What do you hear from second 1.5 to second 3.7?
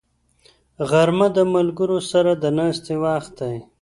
ملګرو سره د ناستې وخت دی